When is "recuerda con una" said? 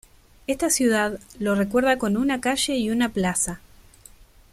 1.53-2.41